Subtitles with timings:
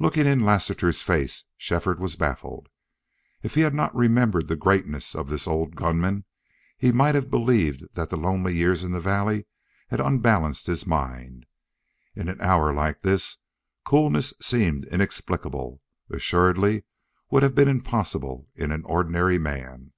[0.00, 2.68] Looking in Lassiter's face, Shefford was baffled.
[3.40, 6.24] If he had not remembered the greatness of this old gun man
[6.76, 9.46] he might have believed that the lonely years in the valley
[9.86, 11.46] had unbalanced his mind.
[12.16, 13.36] In an hour like this
[13.84, 15.80] coolness seemed inexplicable
[16.10, 16.82] assuredly
[17.30, 19.92] would have been impossible in an ordinary man.